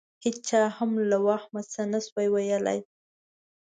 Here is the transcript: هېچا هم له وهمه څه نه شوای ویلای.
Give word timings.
هېچا 0.25 0.61
هم 0.77 0.91
له 1.09 1.17
وهمه 1.25 1.61
څه 1.71 1.81
نه 1.91 1.99
شوای 2.05 2.27
ویلای. 2.31 2.79